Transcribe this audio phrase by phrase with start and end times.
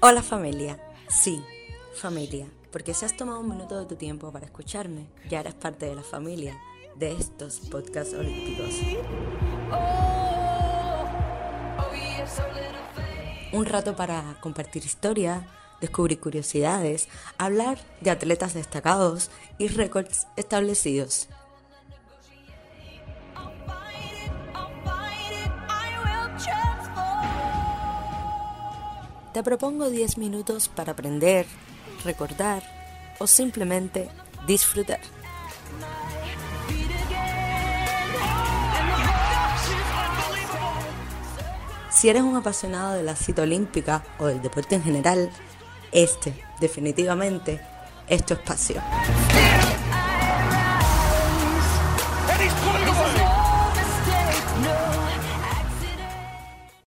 [0.00, 1.44] Hola familia, sí,
[1.92, 5.84] familia, porque si has tomado un minuto de tu tiempo para escucharme, ya eres parte
[5.84, 6.58] de la familia
[6.94, 8.74] de estos podcasts olímpicos.
[13.52, 15.46] Un rato para compartir historia,
[15.82, 21.28] descubrir curiosidades, hablar de atletas destacados y récords establecidos.
[29.32, 31.46] Te propongo 10 minutos para aprender,
[32.04, 32.62] recordar
[33.18, 34.08] o simplemente
[34.46, 35.00] disfrutar.
[41.90, 45.30] Si eres un apasionado de la cita olímpica o del deporte en general,
[45.92, 47.60] este definitivamente
[48.06, 48.80] es tu espacio.